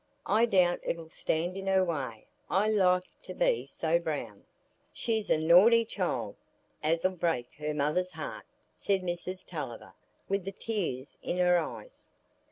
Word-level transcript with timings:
I 0.25 0.47
doubt 0.47 0.79
it'll 0.81 1.11
stand 1.11 1.55
in 1.57 1.67
her 1.67 1.83
way 1.85 2.25
i' 2.49 2.67
life 2.71 3.03
to 3.21 3.35
be 3.35 3.67
so 3.67 3.99
brown." 3.99 4.45
"She's 4.91 5.29
a 5.29 5.37
naughty 5.37 5.85
child, 5.85 6.37
as'll 6.81 7.11
break 7.11 7.53
her 7.59 7.75
mother's 7.75 8.13
heart," 8.13 8.45
said 8.73 9.03
Mrs 9.03 9.45
Tulliver, 9.45 9.93
with 10.27 10.43
the 10.43 10.51
tears 10.53 11.19
in 11.21 11.37
her 11.37 11.59
eyes. 11.59 12.07